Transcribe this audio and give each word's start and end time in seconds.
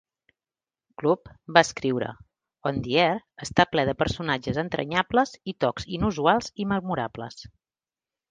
Club 1.01 1.29
va 1.57 1.61
escriure: 1.65 2.07
"On 2.69 2.79
the 2.87 2.95
Air" 3.03 3.19
està 3.45 3.65
ple 3.75 3.85
de 3.91 3.95
personatges 3.99 4.59
entranyables 4.63 5.35
i 5.53 5.57
tocs 5.65 5.87
inusuals 5.99 6.49
i 6.65 6.69
memorables. 6.75 7.39